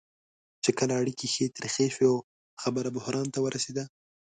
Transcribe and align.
چې 0.63 0.71
کله 0.79 0.93
اړیکې 1.01 1.27
ښې 1.33 1.45
ترخې 1.57 1.85
شوې 1.95 2.07
او 2.11 2.17
خبره 2.61 2.89
بحران 2.97 3.27
ته 3.33 3.39
ورسېده. 3.41 3.83